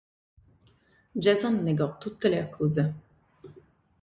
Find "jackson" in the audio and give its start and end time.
1.15-1.61